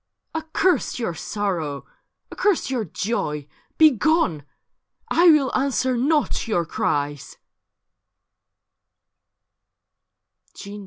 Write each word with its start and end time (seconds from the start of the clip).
* 0.21 0.33
Accurst 0.35 0.97
your 0.97 1.13
sorrow, 1.13 1.85
accurst 2.31 2.71
your 2.71 2.85
Joy— 2.85 3.47
Begone! 3.77 4.43
1 5.13 5.31
will 5.31 5.55
answer 5.55 5.95
not 5.95 6.47
your 6.47 6.65
cries.' 6.65 7.37